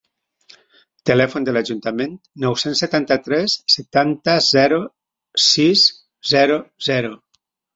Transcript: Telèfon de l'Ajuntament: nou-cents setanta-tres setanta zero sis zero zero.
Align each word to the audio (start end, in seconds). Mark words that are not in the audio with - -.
Telèfon 1.09 1.43
de 1.49 1.53
l'Ajuntament: 1.57 2.15
nou-cents 2.45 2.81
setanta-tres 2.85 3.59
setanta 3.75 4.39
zero 4.49 4.81
sis 5.51 5.85
zero 6.35 6.59
zero. 6.91 7.17